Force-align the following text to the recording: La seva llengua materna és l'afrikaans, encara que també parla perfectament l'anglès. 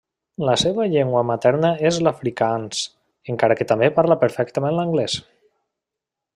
La 0.47 0.53
seva 0.61 0.85
llengua 0.93 1.21
materna 1.31 1.69
és 1.89 1.99
l'afrikaans, 2.07 2.81
encara 3.35 3.59
que 3.61 3.69
també 3.73 3.93
parla 4.01 4.21
perfectament 4.25 4.77
l'anglès. 4.81 5.23